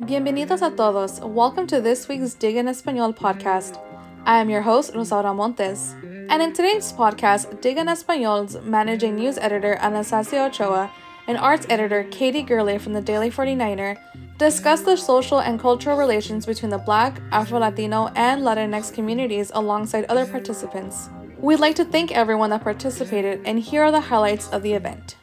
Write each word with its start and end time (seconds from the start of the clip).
Bienvenidos 0.00 0.60
a 0.62 0.70
todos. 0.74 1.20
Welcome 1.20 1.68
to 1.68 1.80
this 1.80 2.08
week's 2.08 2.34
Dig 2.34 2.56
en 2.56 2.66
Español 2.66 3.14
podcast. 3.14 3.78
I 4.24 4.40
am 4.40 4.50
your 4.50 4.62
host, 4.62 4.92
Rosaura 4.92 5.32
Montes. 5.32 5.94
And 6.28 6.42
in 6.42 6.52
today's 6.52 6.92
podcast, 6.92 7.60
Dig 7.60 7.76
en 7.78 7.86
Español's 7.86 8.60
managing 8.64 9.14
news 9.14 9.38
editor 9.38 9.76
Anastasia 9.76 10.46
Ochoa 10.46 10.90
and 11.28 11.38
arts 11.38 11.66
editor 11.68 12.02
Katie 12.10 12.42
Gurley 12.42 12.78
from 12.78 12.92
the 12.92 13.00
Daily 13.00 13.30
49er 13.30 13.98
discuss 14.40 14.80
the 14.80 14.96
social 14.96 15.40
and 15.40 15.60
cultural 15.60 15.98
relations 15.98 16.46
between 16.46 16.70
the 16.70 16.78
Black, 16.78 17.20
Afro 17.30 17.58
Latino, 17.58 18.08
and 18.16 18.40
Latinx 18.40 18.90
communities 18.90 19.52
alongside 19.54 20.06
other 20.06 20.24
participants. 20.24 21.10
We'd 21.38 21.60
like 21.60 21.76
to 21.76 21.84
thank 21.84 22.10
everyone 22.12 22.48
that 22.48 22.62
participated, 22.62 23.42
and 23.44 23.60
here 23.60 23.82
are 23.82 23.92
the 23.92 24.00
highlights 24.00 24.48
of 24.48 24.62
the 24.62 24.72
event. 24.72 25.16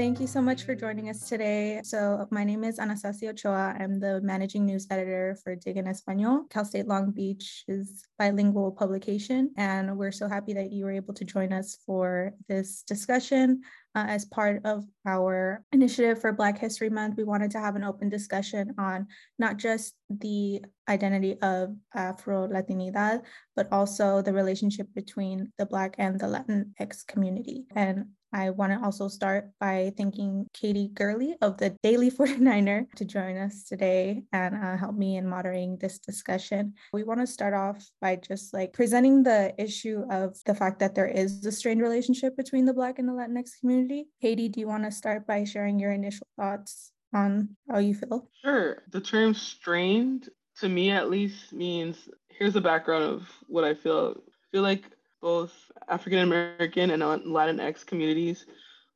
Thank 0.00 0.18
you 0.18 0.26
so 0.26 0.40
much 0.40 0.62
for 0.62 0.74
joining 0.74 1.10
us 1.10 1.28
today. 1.28 1.82
So, 1.84 2.26
my 2.30 2.42
name 2.42 2.64
is 2.64 2.78
Anastasia 2.78 3.28
Ochoa. 3.28 3.76
I'm 3.78 4.00
the 4.00 4.22
managing 4.22 4.64
news 4.64 4.86
editor 4.90 5.36
for 5.44 5.54
Dig 5.54 5.76
en 5.76 5.84
Español, 5.84 6.48
Cal 6.48 6.64
State 6.64 6.88
Long 6.88 7.10
Beach's 7.10 8.02
bilingual 8.18 8.72
publication. 8.72 9.50
And 9.58 9.98
we're 9.98 10.10
so 10.10 10.26
happy 10.26 10.54
that 10.54 10.72
you 10.72 10.86
were 10.86 10.90
able 10.90 11.12
to 11.12 11.24
join 11.26 11.52
us 11.52 11.76
for 11.84 12.32
this 12.48 12.82
discussion. 12.84 13.60
Uh, 13.94 14.06
as 14.08 14.24
part 14.24 14.64
of 14.64 14.86
our 15.04 15.64
initiative 15.70 16.18
for 16.18 16.32
Black 16.32 16.56
History 16.56 16.88
Month, 16.88 17.18
we 17.18 17.24
wanted 17.24 17.50
to 17.50 17.60
have 17.60 17.76
an 17.76 17.84
open 17.84 18.08
discussion 18.08 18.74
on 18.78 19.06
not 19.38 19.58
just 19.58 19.92
the 20.08 20.64
identity 20.88 21.36
of 21.42 21.76
Afro 21.94 22.48
Latinidad, 22.48 23.20
but 23.54 23.68
also 23.70 24.22
the 24.22 24.32
relationship 24.32 24.86
between 24.94 25.52
the 25.58 25.66
Black 25.66 25.96
and 25.98 26.18
the 26.18 26.26
Latinx 26.26 27.06
community. 27.06 27.66
And 27.76 28.06
I 28.32 28.50
want 28.50 28.72
to 28.72 28.84
also 28.84 29.08
start 29.08 29.50
by 29.58 29.92
thanking 29.96 30.46
Katie 30.52 30.88
Gurley 30.88 31.36
of 31.40 31.56
the 31.58 31.76
Daily 31.82 32.10
49er 32.10 32.90
to 32.96 33.04
join 33.04 33.36
us 33.36 33.64
today 33.64 34.22
and 34.32 34.54
uh, 34.54 34.76
help 34.76 34.94
me 34.94 35.16
in 35.16 35.28
moderating 35.28 35.76
this 35.78 35.98
discussion. 35.98 36.74
We 36.92 37.02
want 37.02 37.20
to 37.20 37.26
start 37.26 37.54
off 37.54 37.84
by 38.00 38.16
just 38.16 38.54
like 38.54 38.72
presenting 38.72 39.22
the 39.22 39.54
issue 39.58 40.04
of 40.10 40.38
the 40.46 40.54
fact 40.54 40.78
that 40.78 40.94
there 40.94 41.08
is 41.08 41.44
a 41.44 41.52
strained 41.52 41.82
relationship 41.82 42.36
between 42.36 42.64
the 42.64 42.74
Black 42.74 42.98
and 42.98 43.08
the 43.08 43.12
Latinx 43.12 43.58
community. 43.60 44.06
Katie, 44.20 44.48
do 44.48 44.60
you 44.60 44.68
want 44.68 44.84
to 44.84 44.92
start 44.92 45.26
by 45.26 45.44
sharing 45.44 45.78
your 45.80 45.92
initial 45.92 46.26
thoughts 46.38 46.92
on 47.12 47.56
how 47.68 47.78
you 47.78 47.94
feel? 47.94 48.28
Sure. 48.44 48.82
The 48.90 49.00
term 49.00 49.34
strained, 49.34 50.28
to 50.60 50.68
me 50.68 50.90
at 50.90 51.10
least, 51.10 51.52
means 51.52 52.08
here's 52.28 52.54
the 52.54 52.60
background 52.60 53.04
of 53.04 53.22
what 53.48 53.64
I 53.64 53.74
feel. 53.74 54.16
I 54.16 54.46
feel 54.52 54.62
like 54.62 54.84
both 55.20 55.52
African 55.88 56.20
American 56.20 56.90
and 56.90 57.02
Latinx 57.02 57.84
communities, 57.86 58.46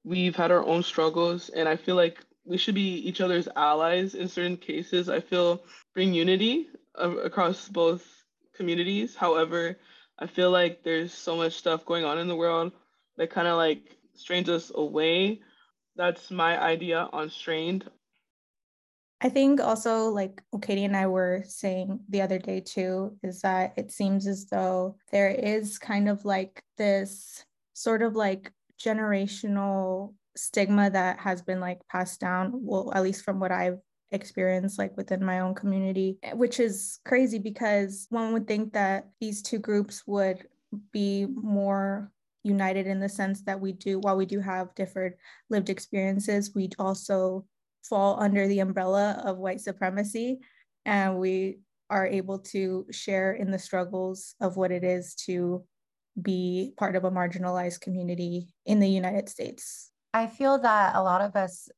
we've 0.05 0.37
had 0.37 0.51
our 0.51 0.65
own 0.65 0.83
struggles, 0.83 1.49
and 1.51 1.69
I 1.69 1.77
feel 1.77 1.97
like 1.97 2.19
we 2.45 2.59
should 2.59 2.75
be 2.75 2.97
each 3.09 3.21
other's 3.21 3.49
allies 3.57 4.15
in 4.15 4.29
certain 4.29 4.57
cases. 4.57 5.09
I 5.09 5.21
feel 5.21 5.63
bring 5.95 6.13
unity 6.13 6.69
uh, 7.01 7.17
across 7.19 7.69
both 7.69 8.07
communities. 8.55 9.17
However, 9.17 9.79
I 10.19 10.27
feel 10.27 10.51
like 10.51 10.83
there's 10.83 11.13
so 11.13 11.37
much 11.37 11.55
stuff 11.55 11.85
going 11.85 12.05
on 12.05 12.19
in 12.19 12.29
the 12.29 12.37
world 12.37 12.73
that 13.17 13.31
kind 13.31 13.49
of 13.49 13.57
like 13.57 13.97
strains 14.15 14.49
us 14.49 14.71
away. 14.75 15.41
That's 15.97 16.31
my 16.31 16.61
idea 16.61 17.09
on 17.13 17.31
strained. 17.31 17.91
I 19.21 19.29
think 19.29 19.61
also, 19.61 20.11
like 20.11 20.43
Katie 20.61 20.85
and 20.85 20.97
I 20.97 21.07
were 21.07 21.45
saying 21.47 22.01
the 22.09 22.23
other 22.23 22.39
day 22.39 22.61
too, 22.61 23.17
is 23.23 23.41
that 23.41 23.73
it 23.77 23.91
seems 23.91 24.27
as 24.27 24.47
though 24.47 24.97
there 25.13 25.31
is 25.31 25.79
kind 25.79 26.09
of 26.09 26.25
like 26.25 26.63
this 26.77 27.45
sort 27.73 28.03
of 28.03 28.17
like 28.17 28.53
generational 28.79 30.15
stigma 30.37 30.91
that 30.91 31.21
has 31.21 31.43
been 31.43 31.61
like 31.61 31.81
passed 31.89 32.21
down, 32.21 32.51
well, 32.55 32.93
at 32.95 33.03
least 33.03 33.25
from 33.25 33.41
what 33.41 33.53
I've 33.53 33.79
experienced 34.11 34.79
like 34.79 34.97
within 34.97 35.25
my 35.25 35.41
own 35.41 35.55
community, 35.55 36.19
eh, 36.23 36.33
which 36.33 36.61
is 36.61 37.01
crazy 37.05 37.39
because 37.39 38.07
one 38.11 38.33
would 38.33 38.47
think 38.47 38.73
that 38.73 39.09
these 39.21 39.43
two 39.43 39.59
groups 39.59 40.07
would 40.07 40.47
be 40.93 41.27
more 41.27 42.11
united 42.43 42.87
in 42.87 43.01
the 43.01 43.09
sense 43.09 43.43
that 43.43 43.61
we 43.61 43.73
do 43.73 43.99
while 44.01 44.17
we 44.17 44.27
do 44.27 44.39
have 44.39 44.75
different 44.75 45.15
lived 45.49 45.71
experiences 45.71 46.53
we 46.55 46.69
also 46.79 47.45
fall 47.89 48.21
under 48.21 48.49
the 48.49 48.61
umbrella 48.61 49.23
of 49.25 49.39
white 49.39 49.61
supremacy 49.61 50.41
and 50.85 51.19
we 51.19 51.59
are 51.91 52.07
able 52.07 52.39
to 52.39 52.87
share 52.91 53.33
in 53.33 53.51
the 53.51 53.59
struggles 53.59 54.35
of 54.41 54.57
what 54.57 54.73
it 54.73 54.85
is 54.85 55.15
to 55.15 55.65
be 56.21 56.73
part 56.77 56.97
of 56.97 57.05
a 57.05 57.11
marginalized 57.11 57.81
community 57.81 58.49
in 58.65 58.81
the 58.81 58.89
United 58.89 59.29
States. 59.29 59.91
I 60.13 60.27
feel 60.27 60.59
that 60.61 60.95
a 60.95 61.03
lot 61.03 61.21
of 61.21 61.35
us, 61.37 61.69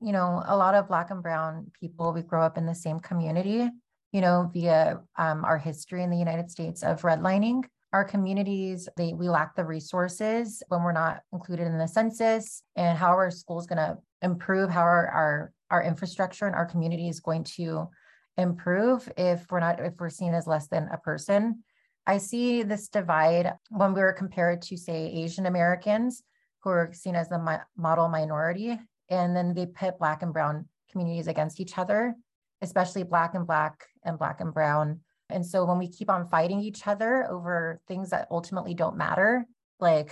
you 0.00 0.12
know, 0.12 0.42
a 0.46 0.56
lot 0.56 0.74
of 0.74 0.88
Black 0.88 1.10
and 1.10 1.22
Brown 1.22 1.70
people, 1.80 2.12
we 2.12 2.22
grow 2.22 2.42
up 2.42 2.58
in 2.58 2.66
the 2.66 2.74
same 2.74 3.00
community, 3.00 3.68
you 4.12 4.20
know, 4.20 4.50
via 4.52 5.00
um, 5.16 5.44
our 5.44 5.58
history 5.58 6.02
in 6.02 6.10
the 6.10 6.18
United 6.18 6.50
States 6.50 6.82
of 6.82 7.02
redlining. 7.02 7.64
Our 7.92 8.04
communities, 8.04 8.88
they 8.96 9.12
we 9.12 9.28
lack 9.28 9.56
the 9.56 9.64
resources 9.64 10.62
when 10.68 10.82
we're 10.82 10.92
not 10.92 11.22
included 11.32 11.66
in 11.66 11.78
the 11.78 11.88
census, 11.88 12.62
and 12.76 12.96
how 12.96 13.16
are 13.18 13.30
schools 13.30 13.66
going 13.66 13.78
to 13.78 13.98
improve 14.22 14.70
how 14.70 14.82
our, 14.82 15.08
our 15.08 15.52
our 15.70 15.82
infrastructure 15.82 16.46
and 16.46 16.54
our 16.54 16.66
community 16.66 17.08
is 17.08 17.20
going 17.20 17.44
to 17.44 17.88
improve 18.36 19.10
if 19.16 19.50
we're 19.50 19.60
not 19.60 19.80
if 19.80 19.94
we're 19.98 20.10
seen 20.10 20.34
as 20.34 20.46
less 20.46 20.68
than 20.68 20.88
a 20.92 20.98
person. 20.98 21.62
I 22.06 22.18
see 22.18 22.62
this 22.62 22.88
divide 22.88 23.52
when 23.70 23.92
we 23.92 24.00
were 24.00 24.12
compared 24.12 24.62
to 24.62 24.76
say 24.76 25.12
asian 25.12 25.46
americans 25.46 26.22
who 26.62 26.70
are 26.70 26.90
seen 26.92 27.14
as 27.14 27.28
the 27.28 27.60
model 27.76 28.08
minority 28.08 28.80
and 29.08 29.36
then 29.36 29.54
they 29.54 29.66
pit 29.66 29.94
black 29.98 30.22
and 30.22 30.32
brown 30.32 30.66
communities 30.90 31.28
against 31.28 31.60
each 31.60 31.78
other 31.78 32.14
especially 32.62 33.02
black 33.02 33.34
and 33.34 33.46
black 33.46 33.84
and 34.04 34.18
black 34.18 34.40
and 34.40 34.52
brown 34.52 35.00
and 35.32 35.44
so 35.44 35.64
when 35.64 35.78
we 35.78 35.88
keep 35.88 36.10
on 36.10 36.28
fighting 36.28 36.60
each 36.60 36.86
other 36.86 37.26
over 37.30 37.80
things 37.88 38.10
that 38.10 38.28
ultimately 38.30 38.74
don't 38.74 38.96
matter 38.96 39.46
like 39.80 40.10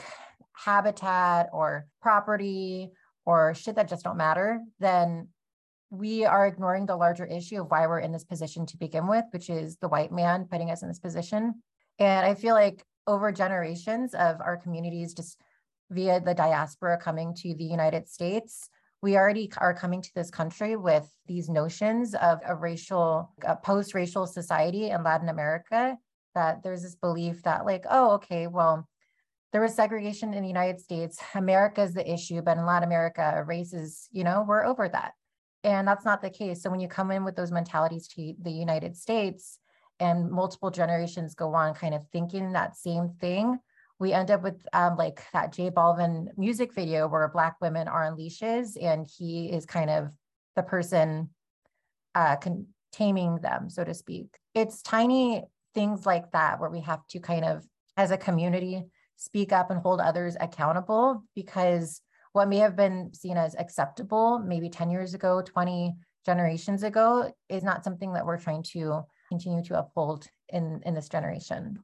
habitat 0.52 1.48
or 1.52 1.86
property 2.00 2.90
or 3.24 3.54
shit 3.54 3.76
that 3.76 3.88
just 3.88 4.04
don't 4.04 4.16
matter, 4.16 4.60
then 4.80 5.28
we 5.90 6.24
are 6.24 6.46
ignoring 6.46 6.86
the 6.86 6.96
larger 6.96 7.24
issue 7.24 7.60
of 7.60 7.70
why 7.70 7.86
we're 7.86 8.00
in 8.00 8.12
this 8.12 8.24
position 8.24 8.66
to 8.66 8.76
begin 8.76 9.06
with, 9.06 9.24
which 9.30 9.48
is 9.48 9.76
the 9.76 9.88
white 9.88 10.12
man 10.12 10.46
putting 10.50 10.70
us 10.70 10.82
in 10.82 10.88
this 10.88 10.98
position. 10.98 11.62
And 11.98 12.26
I 12.26 12.34
feel 12.34 12.54
like 12.54 12.84
over 13.06 13.32
generations 13.32 14.14
of 14.14 14.40
our 14.40 14.56
communities, 14.56 15.14
just 15.14 15.40
via 15.90 16.20
the 16.20 16.34
diaspora 16.34 16.98
coming 16.98 17.34
to 17.34 17.54
the 17.54 17.64
United 17.64 18.08
States, 18.08 18.68
we 19.02 19.16
already 19.16 19.50
are 19.58 19.74
coming 19.74 20.02
to 20.02 20.14
this 20.14 20.30
country 20.30 20.76
with 20.76 21.08
these 21.26 21.48
notions 21.48 22.14
of 22.14 22.40
a 22.46 22.54
racial, 22.54 23.32
a 23.44 23.56
post-racial 23.56 24.26
society 24.26 24.90
in 24.90 25.04
Latin 25.04 25.28
America, 25.28 25.96
that 26.34 26.62
there's 26.62 26.82
this 26.82 26.96
belief 26.96 27.42
that 27.44 27.64
like, 27.64 27.84
oh, 27.88 28.12
okay, 28.12 28.46
well, 28.46 28.88
there 29.52 29.62
was 29.62 29.74
segregation 29.74 30.34
in 30.34 30.42
the 30.42 30.48
United 30.48 30.80
States. 30.80 31.18
America 31.34 31.82
is 31.82 31.94
the 31.94 32.12
issue, 32.12 32.42
but 32.42 32.58
in 32.58 32.66
Latin 32.66 32.86
America, 32.86 33.42
races, 33.46 34.08
you 34.12 34.24
know, 34.24 34.44
we're 34.46 34.64
over 34.64 34.88
that. 34.88 35.12
And 35.64 35.88
that's 35.88 36.04
not 36.04 36.20
the 36.20 36.30
case. 36.30 36.62
So 36.62 36.70
when 36.70 36.80
you 36.80 36.88
come 36.88 37.10
in 37.10 37.24
with 37.24 37.34
those 37.34 37.50
mentalities 37.50 38.08
to 38.08 38.34
the 38.40 38.50
United 38.50 38.96
States 38.96 39.58
and 40.00 40.30
multiple 40.30 40.70
generations 40.70 41.34
go 41.34 41.54
on 41.54 41.74
kind 41.74 41.94
of 41.94 42.06
thinking 42.12 42.52
that 42.52 42.76
same 42.76 43.14
thing, 43.20 43.58
we 43.98 44.12
end 44.12 44.30
up 44.30 44.42
with 44.42 44.64
um, 44.72 44.96
like 44.96 45.22
that 45.32 45.52
J 45.52 45.70
Balvin 45.70 46.28
music 46.36 46.72
video 46.74 47.08
where 47.08 47.28
black 47.28 47.56
women 47.60 47.88
are 47.88 48.04
on 48.04 48.16
leashes 48.16 48.76
and 48.76 49.06
he 49.06 49.50
is 49.50 49.66
kind 49.66 49.90
of 49.90 50.12
the 50.56 50.62
person 50.62 51.30
uh, 52.14 52.36
taming 52.92 53.36
them, 53.36 53.70
so 53.70 53.84
to 53.84 53.94
speak. 53.94 54.36
It's 54.54 54.82
tiny 54.82 55.44
things 55.74 56.06
like 56.06 56.30
that 56.32 56.60
where 56.60 56.70
we 56.70 56.80
have 56.80 57.06
to 57.08 57.20
kind 57.20 57.44
of, 57.44 57.64
as 57.96 58.10
a 58.10 58.16
community, 58.16 58.84
speak 59.16 59.52
up 59.52 59.70
and 59.70 59.80
hold 59.80 60.00
others 60.00 60.36
accountable 60.40 61.24
because 61.34 62.00
what 62.32 62.48
may 62.48 62.58
have 62.58 62.76
been 62.76 63.12
seen 63.14 63.36
as 63.36 63.56
acceptable 63.56 64.38
maybe 64.38 64.68
10 64.68 64.90
years 64.90 65.14
ago, 65.14 65.42
20 65.42 65.94
generations 66.24 66.82
ago 66.82 67.32
is 67.48 67.64
not 67.64 67.84
something 67.84 68.12
that 68.12 68.24
we're 68.24 68.38
trying 68.38 68.62
to 68.62 69.02
continue 69.28 69.62
to 69.64 69.78
uphold 69.78 70.26
in, 70.50 70.80
in 70.84 70.94
this 70.94 71.08
generation. 71.08 71.78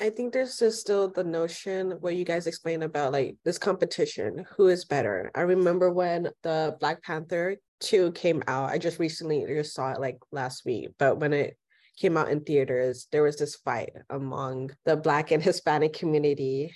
I 0.00 0.10
think 0.10 0.32
there's 0.32 0.58
just 0.58 0.80
still 0.80 1.08
the 1.08 1.24
notion 1.24 1.92
where 2.00 2.12
you 2.12 2.24
guys 2.24 2.46
explain 2.46 2.82
about 2.82 3.12
like 3.12 3.36
this 3.44 3.58
competition, 3.58 4.46
who 4.56 4.68
is 4.68 4.84
better. 4.84 5.30
I 5.34 5.40
remember 5.40 5.90
when 5.90 6.28
the 6.42 6.76
Black 6.78 7.02
Panther 7.02 7.56
2 7.80 8.12
came 8.12 8.42
out, 8.46 8.70
I 8.70 8.78
just 8.78 8.98
recently 8.98 9.44
just 9.48 9.74
saw 9.74 9.92
it 9.92 10.00
like 10.00 10.18
last 10.30 10.64
week, 10.64 10.90
but 10.98 11.18
when 11.18 11.32
it 11.32 11.56
came 11.98 12.16
out 12.16 12.30
in 12.30 12.40
theaters, 12.44 13.08
there 13.10 13.22
was 13.22 13.36
this 13.36 13.56
fight 13.56 13.90
among 14.10 14.70
the 14.84 14.96
Black 14.96 15.30
and 15.30 15.42
Hispanic 15.48 15.94
community 15.94 16.74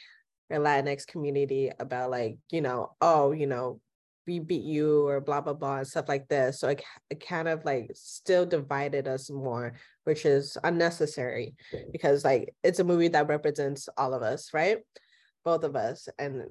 or 0.50 0.58
Latinx 0.58 1.06
community 1.06 1.70
about 1.78 2.10
like, 2.10 2.36
you 2.50 2.60
know, 2.60 2.92
oh, 3.00 3.32
you 3.32 3.46
know, 3.46 3.80
we 4.26 4.38
beat 4.38 4.64
you 4.64 5.06
or 5.06 5.20
blah 5.20 5.40
blah 5.40 5.52
blah 5.52 5.78
and 5.78 5.86
stuff 5.86 6.08
like 6.08 6.28
this. 6.28 6.60
So 6.60 6.68
it, 6.68 6.82
it 7.10 7.26
kind 7.26 7.48
of 7.48 7.64
like 7.64 7.90
still 7.94 8.46
divided 8.46 9.08
us 9.08 9.30
more 9.30 9.74
which 10.04 10.26
is 10.26 10.58
unnecessary 10.64 11.54
because 11.92 12.24
like 12.24 12.54
it's 12.64 12.80
a 12.80 12.84
movie 12.84 13.08
that 13.08 13.28
represents 13.28 13.88
all 13.96 14.14
of 14.14 14.22
us 14.22 14.50
right? 14.52 14.78
Both 15.44 15.64
of 15.64 15.76
us 15.76 16.08
and 16.18 16.44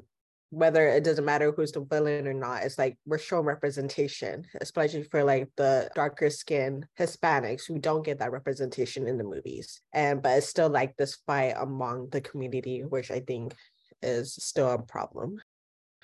whether 0.50 0.90
it 0.90 1.06
doesn't 1.06 1.24
matter 1.24 1.54
who's 1.54 1.72
the 1.72 1.80
villain 1.80 2.28
or 2.28 2.34
not 2.34 2.64
it's 2.64 2.78
like 2.78 2.98
we're 3.06 3.18
showing 3.18 3.46
representation 3.46 4.44
especially 4.60 5.02
for 5.02 5.24
like 5.24 5.48
the 5.56 5.90
darker 5.96 6.30
skin 6.30 6.86
hispanics 7.00 7.62
who 7.66 7.80
don't 7.80 8.04
get 8.04 8.20
that 8.20 8.34
representation 8.34 9.08
in 9.08 9.18
the 9.18 9.24
movies. 9.24 9.82
And 9.94 10.22
but 10.22 10.38
it's 10.38 10.48
still 10.48 10.70
like 10.70 10.98
this 10.98 11.20
fight 11.26 11.56
among 11.58 12.10
the 12.10 12.22
community 12.22 12.82
which 12.82 13.12
i 13.12 13.22
think 13.22 13.56
is 14.02 14.34
still 14.34 14.72
a 14.72 14.82
problem. 14.82 15.40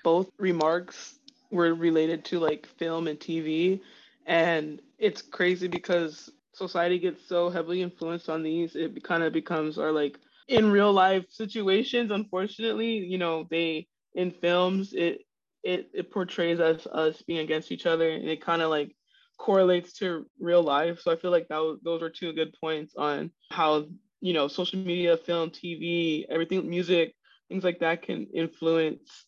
Both 0.04 0.30
remarks 0.38 1.18
were 1.50 1.74
related 1.74 2.24
to 2.24 2.38
like 2.38 2.66
film 2.66 3.08
and 3.08 3.18
tv 3.18 3.80
and 4.26 4.80
it's 4.98 5.22
crazy 5.22 5.68
because 5.68 6.30
society 6.52 6.98
gets 6.98 7.26
so 7.26 7.48
heavily 7.48 7.82
influenced 7.82 8.28
on 8.28 8.42
these 8.42 8.76
it 8.76 9.02
kind 9.04 9.22
of 9.22 9.32
becomes 9.32 9.78
our 9.78 9.92
like 9.92 10.18
in 10.48 10.70
real 10.70 10.92
life 10.92 11.24
situations 11.28 12.10
unfortunately 12.10 12.98
you 12.98 13.18
know 13.18 13.46
they 13.50 13.86
in 14.14 14.30
films 14.30 14.92
it 14.92 15.20
it, 15.62 15.90
it 15.92 16.10
portrays 16.10 16.60
us 16.60 16.86
us 16.86 17.22
being 17.22 17.40
against 17.40 17.72
each 17.72 17.86
other 17.86 18.10
and 18.10 18.28
it 18.28 18.40
kind 18.40 18.62
of 18.62 18.70
like 18.70 18.94
correlates 19.38 19.92
to 19.94 20.26
real 20.40 20.62
life. 20.62 21.00
So 21.00 21.12
i 21.12 21.16
feel 21.16 21.30
like 21.30 21.48
that 21.48 21.58
was, 21.58 21.78
those 21.82 22.02
are 22.02 22.10
two 22.10 22.32
good 22.32 22.54
points 22.60 22.94
on 22.96 23.30
how 23.50 23.86
you 24.20 24.32
know 24.32 24.48
social 24.48 24.78
media 24.78 25.16
film 25.16 25.50
tv 25.50 26.24
everything 26.28 26.68
music 26.68 27.14
things 27.48 27.64
like 27.64 27.78
that 27.80 28.02
can 28.02 28.26
influence 28.34 29.27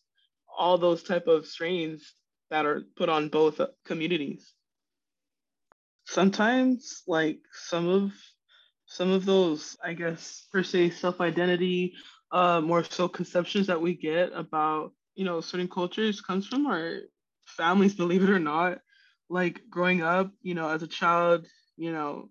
all 0.61 0.77
those 0.77 1.03
type 1.03 1.27
of 1.27 1.47
strains 1.47 2.13
that 2.51 2.65
are 2.67 2.83
put 2.97 3.09
on 3.09 3.29
both 3.29 3.59
communities. 3.85 4.53
Sometimes 6.05 7.03
like 7.07 7.39
some 7.51 7.87
of 7.89 8.13
some 8.85 9.11
of 9.11 9.25
those 9.25 9.77
i 9.83 9.93
guess 9.93 10.47
per 10.51 10.63
se 10.63 10.89
self-identity 10.91 11.93
uh, 12.33 12.61
more 12.61 12.83
so 12.83 13.07
conceptions 13.07 13.67
that 13.67 13.81
we 13.81 13.95
get 13.95 14.31
about 14.33 14.93
you 15.15 15.25
know 15.25 15.41
certain 15.41 15.67
cultures 15.69 16.21
comes 16.21 16.47
from 16.47 16.67
our 16.67 16.99
families 17.45 17.95
believe 18.01 18.23
it 18.23 18.29
or 18.29 18.39
not. 18.39 18.79
Like 19.29 19.61
growing 19.69 20.01
up 20.01 20.31
you 20.41 20.55
know 20.55 20.69
as 20.69 20.83
a 20.83 20.87
child 20.87 21.47
you 21.77 21.91
know 21.93 22.29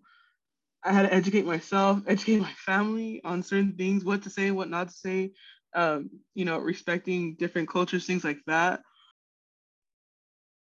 i 0.85 0.93
had 0.93 1.03
to 1.09 1.15
educate 1.15 1.47
myself 1.47 2.03
educate 2.06 2.41
my 2.41 2.53
family 2.55 3.21
on 3.25 3.43
certain 3.43 3.75
things 3.76 4.05
what 4.05 4.23
to 4.25 4.31
say 4.31 4.50
what 4.50 4.71
not 4.71 4.88
to 4.88 4.94
say 4.94 5.33
um, 5.75 6.11
you 6.34 6.44
know 6.44 6.58
respecting 6.58 7.34
different 7.34 7.69
cultures 7.69 8.06
things 8.06 8.25
like 8.25 8.40
that. 8.46 8.81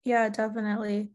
Yeah 0.03 0.29
definitely. 0.29 1.09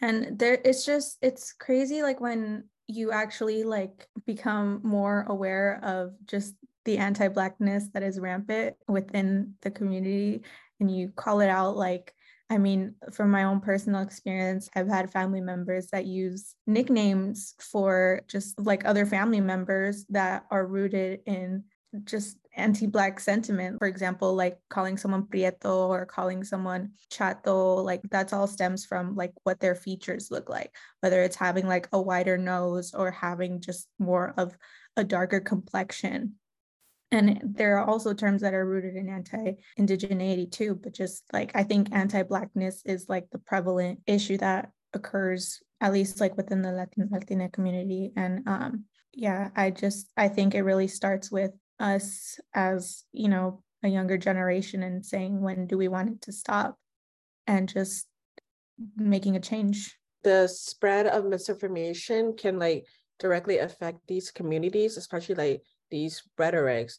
And 0.00 0.38
there 0.38 0.60
it's 0.64 0.84
just 0.84 1.18
it's 1.22 1.52
crazy 1.52 2.02
like 2.02 2.20
when 2.20 2.64
you 2.86 3.12
actually 3.12 3.64
like 3.64 4.06
become 4.26 4.80
more 4.82 5.24
aware 5.28 5.80
of 5.82 6.12
just 6.26 6.54
the 6.84 6.98
anti-blackness 6.98 7.88
that 7.94 8.02
is 8.02 8.20
rampant 8.20 8.76
within 8.88 9.54
the 9.62 9.70
community 9.70 10.42
and 10.80 10.94
you 10.94 11.08
call 11.08 11.40
it 11.40 11.48
out 11.48 11.76
like 11.76 12.12
I 12.50 12.58
mean, 12.58 12.94
from 13.12 13.30
my 13.30 13.44
own 13.44 13.60
personal 13.60 14.02
experience, 14.02 14.68
I've 14.76 14.88
had 14.88 15.10
family 15.10 15.40
members 15.40 15.88
that 15.88 16.04
use 16.04 16.54
nicknames 16.66 17.54
for 17.58 18.20
just 18.28 18.58
like 18.60 18.84
other 18.84 19.06
family 19.06 19.40
members 19.40 20.04
that 20.10 20.44
are 20.50 20.66
rooted 20.66 21.20
in 21.26 21.64
just 22.04 22.36
anti-black 22.56 23.18
sentiment 23.18 23.78
for 23.78 23.88
example 23.88 24.34
like 24.34 24.58
calling 24.70 24.96
someone 24.96 25.24
prieto 25.24 25.88
or 25.88 26.06
calling 26.06 26.44
someone 26.44 26.90
chato 27.10 27.76
like 27.76 28.00
that's 28.10 28.32
all 28.32 28.46
stems 28.46 28.84
from 28.84 29.14
like 29.16 29.32
what 29.42 29.60
their 29.60 29.74
features 29.74 30.30
look 30.30 30.48
like 30.48 30.74
whether 31.00 31.22
it's 31.22 31.36
having 31.36 31.66
like 31.66 31.88
a 31.92 32.00
wider 32.00 32.38
nose 32.38 32.94
or 32.94 33.10
having 33.10 33.60
just 33.60 33.88
more 33.98 34.34
of 34.36 34.56
a 34.96 35.04
darker 35.04 35.40
complexion. 35.40 36.34
And 37.10 37.40
there 37.44 37.78
are 37.78 37.84
also 37.84 38.12
terms 38.12 38.42
that 38.42 38.54
are 38.54 38.66
rooted 38.66 38.96
in 38.96 39.08
anti-indigeneity 39.08 40.50
too 40.50 40.74
but 40.82 40.92
just 40.92 41.22
like 41.32 41.52
i 41.54 41.62
think 41.62 41.88
anti-blackness 41.92 42.82
is 42.84 43.06
like 43.08 43.30
the 43.30 43.38
prevalent 43.38 44.00
issue 44.06 44.36
that 44.38 44.70
occurs 44.92 45.62
at 45.80 45.92
least 45.92 46.20
like 46.20 46.36
within 46.36 46.62
the 46.62 46.72
latin 46.72 47.08
latina 47.12 47.48
community. 47.48 48.12
And 48.16 48.48
um 48.48 48.84
yeah 49.12 49.50
i 49.54 49.70
just 49.70 50.10
i 50.16 50.26
think 50.26 50.54
it 50.54 50.62
really 50.62 50.88
starts 50.88 51.30
with 51.30 51.52
us 51.80 52.38
as 52.54 53.04
you 53.12 53.28
know 53.28 53.62
a 53.82 53.88
younger 53.88 54.16
generation 54.16 54.82
and 54.82 55.04
saying 55.04 55.40
when 55.40 55.66
do 55.66 55.76
we 55.76 55.88
want 55.88 56.10
it 56.10 56.22
to 56.22 56.32
stop? 56.32 56.78
and 57.46 57.68
just 57.68 58.06
making 58.96 59.36
a 59.36 59.40
change. 59.40 59.96
The 60.22 60.48
spread 60.48 61.06
of 61.06 61.26
misinformation 61.26 62.34
can 62.36 62.58
like 62.58 62.86
directly 63.18 63.58
affect 63.58 63.98
these 64.08 64.30
communities 64.30 64.96
especially 64.96 65.34
like 65.34 65.62
these 65.90 66.22
rhetorics. 66.38 66.98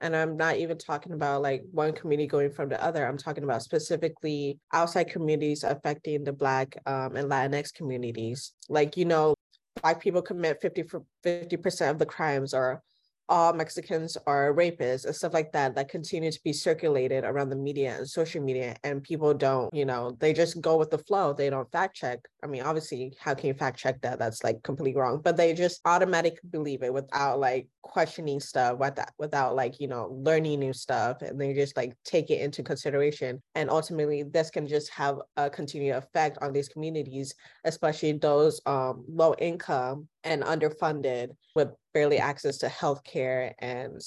And 0.00 0.14
i'm 0.14 0.36
not 0.36 0.56
even 0.56 0.76
talking 0.76 1.12
about 1.12 1.40
like 1.40 1.62
one 1.70 1.92
community 1.92 2.26
going 2.26 2.50
from 2.50 2.68
the 2.68 2.82
other. 2.82 3.06
I'm 3.06 3.16
talking 3.16 3.44
about 3.44 3.62
specifically 3.62 4.58
outside 4.72 5.04
communities 5.04 5.64
affecting 5.64 6.24
the 6.24 6.32
black 6.32 6.76
um, 6.84 7.16
and 7.16 7.30
latinx 7.30 7.72
communities. 7.72 8.52
Like 8.68 8.96
you 8.96 9.04
know 9.04 9.34
black 9.80 10.00
people 10.00 10.22
commit 10.22 10.60
50 10.60 10.84
50% 11.24 11.90
of 11.90 11.98
the 11.98 12.06
crimes 12.06 12.52
or 12.52 12.82
all 13.28 13.52
Mexicans 13.52 14.16
are 14.26 14.52
rapists 14.52 15.04
and 15.04 15.14
stuff 15.14 15.32
like 15.32 15.52
that 15.52 15.74
that 15.74 15.88
continue 15.88 16.30
to 16.30 16.40
be 16.44 16.52
circulated 16.52 17.24
around 17.24 17.48
the 17.48 17.56
media 17.56 17.96
and 17.96 18.08
social 18.08 18.42
media 18.42 18.76
and 18.84 19.02
people 19.02 19.32
don't 19.32 19.72
you 19.72 19.84
know 19.84 20.16
they 20.20 20.32
just 20.32 20.60
go 20.60 20.76
with 20.76 20.90
the 20.90 20.98
flow 20.98 21.32
they 21.32 21.50
don't 21.50 21.70
fact 21.72 21.96
check. 21.96 22.20
I 22.42 22.46
mean 22.46 22.62
obviously 22.62 23.16
how 23.18 23.34
can 23.34 23.48
you 23.48 23.54
fact 23.54 23.78
check 23.78 24.00
that? 24.02 24.18
That's 24.18 24.44
like 24.44 24.62
completely 24.62 25.00
wrong 25.00 25.20
but 25.22 25.36
they 25.36 25.54
just 25.54 25.80
automatically 25.84 26.48
believe 26.50 26.82
it 26.82 26.92
without 26.92 27.38
like 27.40 27.68
questioning 27.82 28.40
stuff 28.40 28.78
without 28.78 29.10
without 29.18 29.54
like 29.54 29.78
you 29.78 29.86
know 29.86 30.08
learning 30.10 30.60
new 30.60 30.72
stuff 30.72 31.22
and 31.22 31.40
they 31.40 31.52
just 31.52 31.76
like 31.76 31.94
take 32.04 32.30
it 32.30 32.40
into 32.40 32.62
consideration 32.62 33.40
and 33.54 33.70
ultimately 33.70 34.22
this 34.22 34.50
can 34.50 34.66
just 34.66 34.90
have 34.90 35.18
a 35.36 35.50
continued 35.50 35.94
effect 35.94 36.38
on 36.40 36.52
these 36.52 36.68
communities 36.68 37.34
especially 37.64 38.12
those 38.12 38.60
um 38.66 39.04
low 39.06 39.34
income 39.38 40.08
and 40.24 40.42
underfunded 40.42 41.28
with 41.54 41.68
barely 41.92 42.18
access 42.18 42.58
to 42.58 42.66
healthcare 42.66 43.52
and 43.60 44.00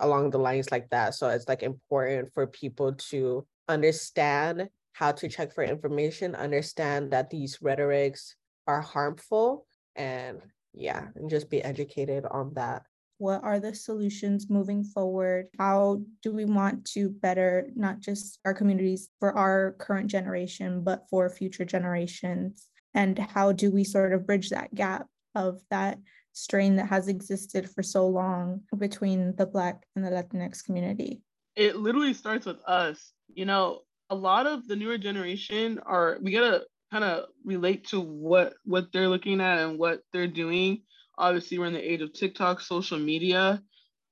along 0.00 0.30
the 0.30 0.38
lines 0.38 0.70
like 0.70 0.90
that. 0.90 1.14
So 1.14 1.28
it's 1.28 1.48
like 1.48 1.62
important 1.62 2.32
for 2.34 2.46
people 2.46 2.92
to 3.10 3.46
understand 3.68 4.68
how 4.92 5.12
to 5.12 5.28
check 5.28 5.54
for 5.54 5.64
information, 5.64 6.34
understand 6.34 7.12
that 7.12 7.30
these 7.30 7.62
rhetorics 7.62 8.34
are 8.66 8.80
harmful, 8.80 9.66
and 9.96 10.40
yeah, 10.74 11.06
and 11.14 11.30
just 11.30 11.48
be 11.48 11.62
educated 11.62 12.24
on 12.30 12.52
that. 12.54 12.82
What 13.18 13.42
are 13.44 13.60
the 13.60 13.74
solutions 13.74 14.48
moving 14.48 14.82
forward? 14.82 15.48
How 15.58 16.00
do 16.22 16.32
we 16.32 16.46
want 16.46 16.84
to 16.92 17.10
better 17.10 17.68
not 17.76 18.00
just 18.00 18.38
our 18.44 18.54
communities 18.54 19.10
for 19.20 19.36
our 19.36 19.76
current 19.78 20.08
generation, 20.08 20.82
but 20.82 21.04
for 21.08 21.28
future 21.28 21.64
generations? 21.64 22.66
And 22.94 23.18
how 23.18 23.52
do 23.52 23.70
we 23.70 23.84
sort 23.84 24.12
of 24.12 24.26
bridge 24.26 24.50
that 24.50 24.74
gap 24.74 25.06
of 25.34 25.60
that 25.70 25.98
strain 26.32 26.76
that 26.76 26.88
has 26.88 27.08
existed 27.08 27.68
for 27.70 27.82
so 27.82 28.06
long 28.06 28.60
between 28.78 29.34
the 29.36 29.46
Black 29.46 29.84
and 29.96 30.04
the 30.04 30.10
Latinx 30.10 30.64
community? 30.64 31.22
It 31.56 31.76
literally 31.76 32.14
starts 32.14 32.46
with 32.46 32.62
us. 32.66 33.12
You 33.28 33.44
know, 33.44 33.80
a 34.08 34.14
lot 34.14 34.46
of 34.46 34.66
the 34.66 34.76
newer 34.76 34.98
generation 34.98 35.80
are, 35.84 36.18
we 36.22 36.32
gotta 36.32 36.64
kind 36.90 37.04
of 37.04 37.26
relate 37.44 37.86
to 37.86 38.00
what 38.00 38.54
what 38.64 38.92
they're 38.92 39.08
looking 39.08 39.40
at 39.40 39.58
and 39.58 39.78
what 39.78 40.00
they're 40.12 40.26
doing. 40.26 40.82
Obviously, 41.16 41.58
we're 41.58 41.66
in 41.66 41.72
the 41.74 41.92
age 41.92 42.00
of 42.02 42.12
TikTok, 42.12 42.60
social 42.60 42.98
media, 42.98 43.62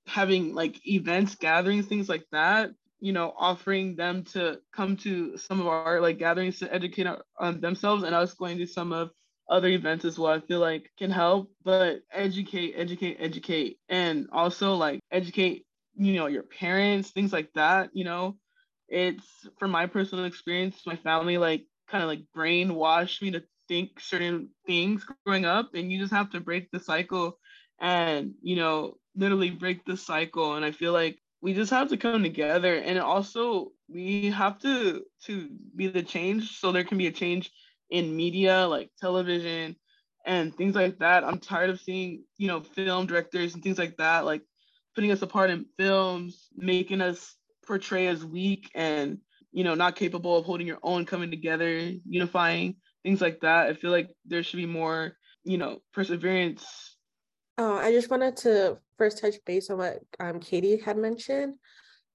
having 0.07 0.55
like 0.55 0.87
events, 0.87 1.35
gatherings, 1.35 1.87
things 1.87 2.09
like 2.09 2.25
that. 2.33 2.71
You 3.01 3.13
know, 3.13 3.33
offering 3.39 3.97
them 3.97 4.25
to 4.33 4.61
come 4.75 4.97
to 4.99 5.39
some 5.39 5.61
of 5.61 5.67
our 5.69 6.01
like 6.01 6.19
gatherings 6.19 6.59
to 6.59 6.73
educate 6.73 7.07
on 7.39 7.61
themselves 7.61 8.03
and 8.03 8.15
us 8.15 8.35
going 8.35 8.59
to 8.59 8.67
some 8.67 8.93
of 8.93 9.11
other 9.49 9.69
events 9.69 10.05
as 10.05 10.19
well, 10.19 10.33
I 10.33 10.41
feel 10.41 10.61
like 10.61 10.91
can 10.99 11.11
help, 11.11 11.51
but 11.65 12.01
educate, 12.13 12.75
educate, 12.77 13.17
educate, 13.21 13.79
and 13.89 14.29
also 14.33 14.75
like 14.75 15.01
educate, 15.11 15.67
you 15.97 16.15
know, 16.15 16.27
your 16.27 16.43
parents, 16.45 17.11
things 17.11 17.33
like 17.33 17.53
that. 17.55 17.91
You 17.93 18.05
know, 18.05 18.37
it's 18.89 19.27
from 19.59 19.71
my 19.71 19.87
personal 19.87 20.25
experience, 20.25 20.87
my 20.87 20.97
family 20.97 21.39
like 21.39 21.67
kind 21.89 22.03
of 22.03 22.09
like 22.09 22.25
brainwashed 22.37 23.23
me 23.23 23.31
to 23.33 23.43
think 23.69 24.01
certain 24.01 24.51
things 24.67 25.05
growing 25.25 25.45
up, 25.45 25.71
and 25.75 25.91
you 25.93 25.99
just 25.99 26.13
have 26.13 26.31
to 26.31 26.41
break 26.41 26.71
the 26.71 26.81
cycle 26.81 27.39
and, 27.81 28.35
you 28.43 28.57
know, 28.57 28.95
literally 29.17 29.51
break 29.51 29.85
the 29.85 29.97
cycle. 29.97 30.55
And 30.57 30.65
I 30.65 30.73
feel 30.73 30.93
like 30.93 31.19
we 31.41 31.55
just 31.55 31.71
have 31.71 31.89
to 31.91 31.97
come 31.97 32.23
together 32.23 32.75
and 32.75 32.99
also 32.99 33.71
we 33.89 34.31
have 34.31 34.59
to 34.59 35.05
to 35.25 35.49
be 35.77 35.87
the 35.87 36.03
change 36.03 36.59
so 36.59 36.73
there 36.73 36.85
can 36.85 36.99
be 36.99 37.07
a 37.07 37.13
change 37.13 37.51
in 37.91 38.15
media 38.15 38.67
like 38.67 38.91
television 39.01 39.77
and 40.27 40.55
things 40.55 40.75
like 40.75 40.99
that. 40.99 41.25
I'm 41.25 41.39
tired 41.39 41.71
of 41.71 41.81
seeing, 41.81 42.25
you 42.37 42.49
know, 42.49 42.61
film 42.61 43.07
directors 43.07 43.55
and 43.55 43.63
things 43.63 43.79
like 43.79 43.97
that, 43.97 44.25
like 44.25 44.43
putting 44.95 45.11
us 45.11 45.23
apart 45.23 45.51
in 45.51 45.67
films, 45.79 46.49
making 46.57 47.01
us 47.01 47.35
portray 47.67 48.07
as 48.07 48.25
weak 48.25 48.71
and 48.75 49.19
you 49.53 49.65
know, 49.65 49.75
not 49.75 49.97
capable 49.97 50.37
of 50.37 50.45
holding 50.45 50.67
your 50.67 50.79
own, 50.83 51.05
coming 51.05 51.31
together, 51.31 51.91
unifying, 52.09 52.77
things 53.03 53.21
like 53.21 53.41
that. 53.41 53.67
I 53.67 53.75
feel 53.75 53.91
like 53.91 54.11
there 54.27 54.43
should 54.43 54.59
be 54.59 54.67
more, 54.67 55.13
you 55.45 55.59
know, 55.59 55.79
perseverance. 55.93 56.97
Oh, 57.57 57.77
I 57.77 57.91
just 57.91 58.11
wanted 58.11 58.37
to 58.39 58.79
first 58.99 59.19
touch 59.19 59.35
base 59.47 59.71
on 59.71 59.79
what 59.79 60.01
um, 60.21 60.39
Katie 60.39 60.79
had 60.79 60.97
mentioned, 60.97 61.55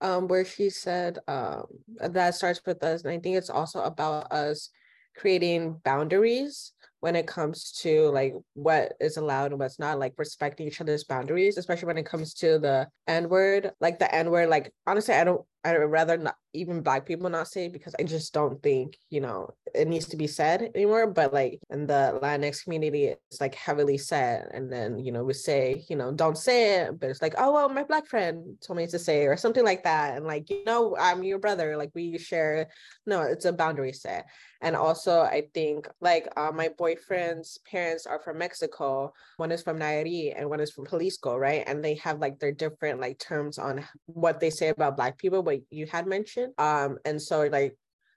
um, 0.00 0.28
where 0.28 0.44
she 0.44 0.70
said 0.70 1.18
um, 1.26 1.64
that 2.00 2.34
starts 2.34 2.60
with 2.66 2.82
us. 2.84 3.02
And 3.02 3.12
I 3.12 3.18
think 3.18 3.36
it's 3.36 3.50
also 3.50 3.82
about 3.82 4.30
us 4.30 4.70
creating 5.16 5.80
boundaries 5.84 6.72
when 7.00 7.16
it 7.16 7.26
comes 7.26 7.72
to 7.72 8.08
like 8.10 8.32
what 8.54 8.92
is 9.00 9.16
allowed 9.16 9.50
and 9.50 9.58
what's 9.58 9.78
not, 9.78 9.98
like 9.98 10.14
respecting 10.16 10.68
each 10.68 10.80
other's 10.80 11.04
boundaries, 11.04 11.58
especially 11.58 11.86
when 11.86 11.98
it 11.98 12.06
comes 12.06 12.34
to 12.34 12.58
the 12.58 12.86
N 13.08 13.28
word. 13.28 13.72
Like 13.80 13.98
the 13.98 14.14
N 14.14 14.30
word, 14.30 14.48
like 14.48 14.72
honestly, 14.86 15.14
I 15.14 15.24
don't, 15.24 15.44
I'd 15.64 15.76
rather 15.76 16.16
not 16.16 16.36
even 16.54 16.82
black 16.82 17.06
people 17.06 17.30
not 17.30 17.48
say 17.48 17.68
because 17.68 17.94
I 17.98 18.02
just 18.02 18.34
don't 18.34 18.62
think, 18.62 18.98
you 19.10 19.20
know, 19.20 19.50
it 19.74 19.88
needs 19.88 20.06
to 20.08 20.16
be 20.16 20.26
said 20.26 20.70
anymore. 20.74 21.06
But 21.06 21.32
like 21.32 21.60
in 21.70 21.86
the 21.86 22.18
Latinx 22.22 22.64
community, 22.64 23.14
it's 23.30 23.40
like 23.40 23.54
heavily 23.54 23.96
said. 23.96 24.48
And 24.52 24.70
then, 24.70 24.98
you 24.98 25.12
know, 25.12 25.24
we 25.24 25.34
say, 25.34 25.84
you 25.88 25.96
know, 25.96 26.12
don't 26.12 26.36
say 26.36 26.80
it, 26.80 27.00
but 27.00 27.10
it's 27.10 27.22
like, 27.22 27.34
oh, 27.38 27.52
well, 27.52 27.68
my 27.68 27.84
black 27.84 28.06
friend 28.06 28.56
told 28.64 28.76
me 28.76 28.86
to 28.88 28.98
say, 28.98 29.26
or 29.26 29.36
something 29.36 29.64
like 29.64 29.84
that. 29.84 30.16
And 30.16 30.26
like, 30.26 30.50
you 30.50 30.64
know, 30.64 30.96
I'm 30.98 31.22
your 31.22 31.38
brother, 31.38 31.76
like 31.76 31.90
we 31.94 32.18
share, 32.18 32.68
no, 33.06 33.22
it's 33.22 33.44
a 33.44 33.52
boundary 33.52 33.92
set. 33.92 34.26
And 34.60 34.76
also, 34.76 35.22
I 35.22 35.48
think 35.54 35.88
like 36.00 36.28
uh, 36.36 36.52
my 36.54 36.70
boyfriend's 36.78 37.58
parents 37.68 38.06
are 38.06 38.20
from 38.22 38.38
Mexico. 38.38 39.12
One 39.36 39.50
is 39.50 39.62
from 39.62 39.78
Nayarit 39.78 40.34
and 40.36 40.48
one 40.48 40.60
is 40.60 40.70
from 40.70 40.86
Jalisco, 40.86 41.36
right? 41.36 41.64
And 41.66 41.84
they 41.84 41.94
have 41.96 42.20
like 42.20 42.38
their 42.38 42.52
different 42.52 43.00
like 43.00 43.18
terms 43.18 43.58
on 43.58 43.84
what 44.06 44.38
they 44.38 44.50
say 44.50 44.68
about 44.68 44.96
black 44.96 45.18
people, 45.18 45.42
what 45.52 45.62
you 45.70 45.86
had 45.86 46.06
mentioned. 46.06 46.52
Um, 46.58 46.98
and 47.04 47.20
so 47.20 47.42
like 47.46 47.76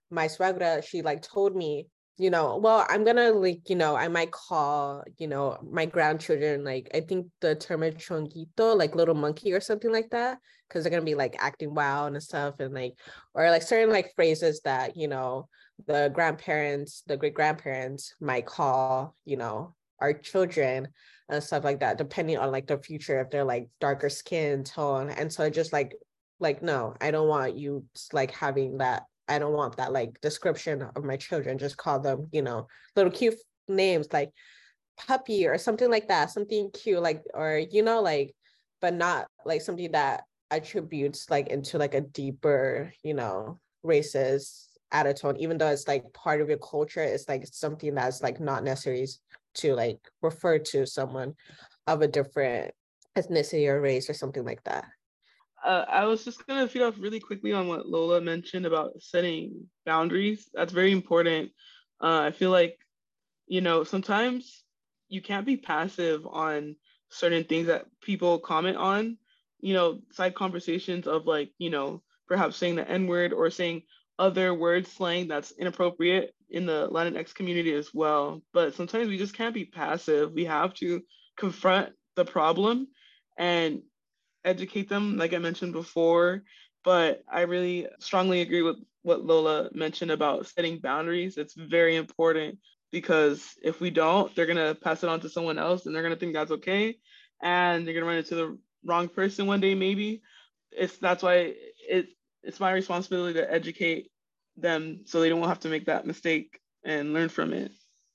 my 0.09 0.27
suegra, 0.27 0.83
she 0.83 1.01
like 1.01 1.21
told 1.21 1.55
me, 1.55 1.87
you 2.17 2.29
know, 2.29 2.57
well, 2.57 2.85
I'm 2.87 3.03
gonna 3.03 3.31
like, 3.31 3.69
you 3.69 3.75
know, 3.75 3.95
I 3.95 4.07
might 4.07 4.31
call, 4.31 5.03
you 5.17 5.27
know, 5.27 5.57
my 5.69 5.85
grandchildren, 5.85 6.63
like 6.63 6.89
I 6.93 7.01
think 7.01 7.27
the 7.41 7.55
term 7.55 7.83
is 7.83 7.95
chonguito, 7.95 8.77
like 8.77 8.95
little 8.95 9.15
monkey 9.15 9.51
or 9.51 9.59
something 9.59 9.91
like 9.91 10.09
that, 10.11 10.37
because 10.67 10.83
they're 10.83 10.91
gonna 10.91 11.03
be 11.03 11.15
like 11.15 11.35
acting 11.39 11.73
wild 11.75 12.13
and 12.13 12.23
stuff, 12.23 12.55
and 12.59 12.73
like, 12.73 12.93
or 13.33 13.49
like 13.49 13.63
certain 13.63 13.89
like 13.89 14.13
phrases 14.15 14.61
that, 14.63 14.95
you 14.95 15.09
know, 15.09 15.49
the 15.87 16.09
grandparents, 16.13 17.03
the 17.05 17.17
great 17.17 17.33
grandparents 17.33 18.15
might 18.21 18.45
call, 18.45 19.13
you 19.25 19.35
know, 19.35 19.75
our 19.99 20.13
children 20.13 20.87
and 21.27 21.43
stuff 21.43 21.65
like 21.65 21.81
that, 21.81 21.97
depending 21.97 22.37
on 22.37 22.49
like 22.49 22.67
the 22.67 22.77
future, 22.77 23.19
if 23.19 23.29
they're 23.29 23.43
like 23.43 23.67
darker 23.81 24.09
skin 24.09 24.63
tone. 24.63 25.09
And 25.09 25.33
so 25.33 25.49
just 25.49 25.73
like, 25.73 25.95
like, 26.39 26.61
no, 26.61 26.95
I 27.01 27.11
don't 27.11 27.27
want 27.27 27.57
you 27.57 27.85
like 28.13 28.31
having 28.31 28.77
that. 28.79 29.03
I 29.27 29.39
don't 29.39 29.53
want 29.53 29.77
that 29.77 29.91
like 29.91 30.19
description 30.21 30.83
of 30.95 31.03
my 31.03 31.17
children. 31.17 31.57
Just 31.57 31.77
call 31.77 31.99
them, 31.99 32.27
you 32.31 32.41
know, 32.41 32.67
little 32.95 33.11
cute 33.11 33.35
names 33.67 34.07
like 34.13 34.31
puppy 34.97 35.47
or 35.47 35.57
something 35.57 35.89
like 35.89 36.07
that, 36.09 36.31
something 36.31 36.69
cute, 36.71 37.01
like, 37.01 37.23
or, 37.33 37.57
you 37.71 37.83
know, 37.83 38.01
like, 38.01 38.35
but 38.81 38.93
not 38.93 39.27
like 39.45 39.61
something 39.61 39.91
that 39.93 40.23
attributes 40.51 41.29
like 41.29 41.47
into 41.47 41.77
like 41.77 41.93
a 41.93 42.01
deeper, 42.01 42.93
you 43.03 43.13
know, 43.13 43.59
racist 43.85 44.67
attitude, 44.91 45.37
even 45.39 45.57
though 45.57 45.67
it's 45.67 45.87
like 45.87 46.03
part 46.13 46.41
of 46.41 46.49
your 46.49 46.59
culture, 46.59 47.01
it's 47.01 47.27
like 47.27 47.45
something 47.47 47.95
that's 47.95 48.21
like 48.21 48.39
not 48.39 48.63
necessary 48.63 49.07
to 49.55 49.73
like 49.73 49.99
refer 50.21 50.59
to 50.59 50.85
someone 50.85 51.33
of 51.87 52.01
a 52.01 52.07
different 52.07 52.73
ethnicity 53.17 53.67
or 53.67 53.81
race 53.81 54.09
or 54.09 54.13
something 54.13 54.45
like 54.45 54.63
that. 54.63 54.85
Uh, 55.65 55.85
I 55.89 56.05
was 56.05 56.23
just 56.23 56.45
gonna 56.45 56.67
feed 56.67 56.83
off 56.83 56.95
really 56.99 57.19
quickly 57.19 57.51
on 57.51 57.67
what 57.67 57.87
Lola 57.87 58.21
mentioned 58.21 58.65
about 58.65 59.01
setting 59.01 59.67
boundaries. 59.85 60.47
That's 60.53 60.71
very 60.71 60.91
important. 60.91 61.51
Uh, 62.01 62.19
I 62.19 62.31
feel 62.31 62.51
like, 62.51 62.77
you 63.47 63.61
know, 63.61 63.83
sometimes 63.83 64.63
you 65.09 65.21
can't 65.21 65.45
be 65.45 65.57
passive 65.57 66.25
on 66.27 66.75
certain 67.09 67.43
things 67.45 67.67
that 67.67 67.85
people 68.01 68.39
comment 68.39 68.77
on. 68.77 69.17
You 69.59 69.73
know, 69.73 69.99
side 70.11 70.35
conversations 70.35 71.07
of 71.07 71.25
like, 71.25 71.51
you 71.57 71.71
know, 71.71 72.03
perhaps 72.27 72.57
saying 72.57 72.75
the 72.75 72.87
N 72.87 73.07
word 73.07 73.33
or 73.33 73.49
saying, 73.49 73.83
other 74.17 74.53
word 74.53 74.87
slang 74.87 75.27
that's 75.27 75.51
inappropriate 75.51 76.33
in 76.49 76.65
the 76.65 76.87
Latinx 76.89 77.33
community 77.33 77.73
as 77.73 77.93
well. 77.93 78.41
But 78.53 78.75
sometimes 78.75 79.07
we 79.07 79.17
just 79.17 79.33
can't 79.33 79.53
be 79.53 79.65
passive. 79.65 80.31
We 80.31 80.45
have 80.45 80.73
to 80.75 81.01
confront 81.37 81.93
the 82.15 82.25
problem 82.25 82.87
and 83.37 83.81
educate 84.45 84.87
them, 84.87 85.17
like 85.17 85.33
I 85.33 85.39
mentioned 85.39 85.73
before. 85.73 86.43
But 86.83 87.23
I 87.31 87.41
really 87.41 87.87
strongly 87.99 88.41
agree 88.41 88.61
with 88.61 88.77
what 89.01 89.25
Lola 89.25 89.69
mentioned 89.73 90.11
about 90.11 90.47
setting 90.47 90.77
boundaries. 90.77 91.37
It's 91.37 91.55
very 91.55 91.95
important 91.95 92.59
because 92.91 93.55
if 93.63 93.81
we 93.81 93.89
don't, 93.89 94.33
they're 94.35 94.45
going 94.45 94.57
to 94.57 94.79
pass 94.79 95.03
it 95.03 95.09
on 95.09 95.19
to 95.21 95.29
someone 95.29 95.57
else 95.57 95.85
and 95.85 95.95
they're 95.95 96.03
going 96.03 96.13
to 96.13 96.19
think 96.19 96.33
that's 96.33 96.51
okay. 96.51 96.97
And 97.41 97.85
they're 97.85 97.93
going 97.93 98.03
to 98.03 98.09
run 98.09 98.17
into 98.17 98.35
the 98.35 98.57
wrong 98.85 99.07
person 99.07 99.47
one 99.47 99.59
day, 99.59 99.75
maybe. 99.75 100.21
It's 100.71 100.97
that's 100.97 101.23
why 101.23 101.53
it 101.89 102.07
it's 102.43 102.59
my 102.59 102.71
responsibility 102.71 103.33
to 103.39 103.51
educate 103.51 104.11
them 104.55 105.01
so 105.05 105.19
they 105.19 105.29
don't 105.29 105.47
have 105.47 105.59
to 105.61 105.69
make 105.69 105.85
that 105.85 106.05
mistake 106.05 106.59
and 106.83 107.13
learn 107.13 107.29
from 107.29 107.51
it. 107.53 107.71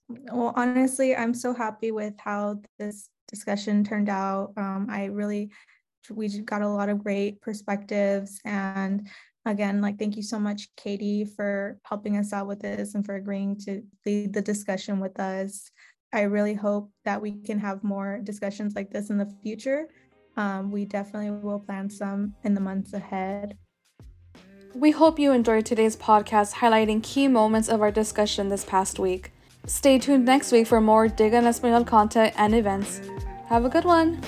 Well, 0.08 0.52
honestly, 0.56 1.14
I'm 1.14 1.34
so 1.34 1.52
happy 1.52 1.90
with 1.90 2.14
how 2.18 2.62
this 2.78 3.08
discussion 3.28 3.84
turned 3.84 4.08
out. 4.08 4.52
Um, 4.56 4.88
I 4.90 5.06
really, 5.06 5.50
we 6.08 6.28
got 6.40 6.62
a 6.62 6.68
lot 6.68 6.88
of 6.88 7.02
great 7.02 7.40
perspectives. 7.40 8.40
And 8.44 9.08
again, 9.46 9.80
like, 9.80 9.98
thank 9.98 10.16
you 10.16 10.22
so 10.22 10.38
much, 10.38 10.68
Katie, 10.76 11.24
for 11.24 11.78
helping 11.84 12.16
us 12.16 12.32
out 12.32 12.46
with 12.46 12.60
this 12.60 12.94
and 12.94 13.04
for 13.04 13.16
agreeing 13.16 13.56
to 13.60 13.82
lead 14.06 14.32
the 14.32 14.42
discussion 14.42 15.00
with 15.00 15.18
us. 15.20 15.70
I 16.12 16.22
really 16.22 16.54
hope 16.54 16.90
that 17.04 17.20
we 17.20 17.32
can 17.32 17.58
have 17.60 17.84
more 17.84 18.20
discussions 18.22 18.74
like 18.74 18.90
this 18.90 19.10
in 19.10 19.18
the 19.18 19.32
future. 19.42 19.88
Um, 20.36 20.70
we 20.70 20.84
definitely 20.84 21.30
will 21.30 21.60
plan 21.60 21.90
some 21.90 22.34
in 22.44 22.54
the 22.54 22.60
months 22.60 22.92
ahead. 22.92 23.56
We 24.74 24.92
hope 24.92 25.18
you 25.18 25.32
enjoyed 25.32 25.66
today's 25.66 25.96
podcast 25.96 26.54
highlighting 26.54 27.02
key 27.02 27.26
moments 27.26 27.68
of 27.68 27.80
our 27.80 27.90
discussion 27.90 28.48
this 28.48 28.64
past 28.64 28.98
week. 28.98 29.32
Stay 29.66 29.98
tuned 29.98 30.24
next 30.24 30.52
week 30.52 30.66
for 30.66 30.80
more 30.80 31.08
Diga 31.08 31.34
en 31.34 31.44
Español 31.44 31.86
content 31.86 32.34
and 32.36 32.54
events. 32.54 33.00
Have 33.48 33.64
a 33.64 33.68
good 33.68 33.84
one! 33.84 34.22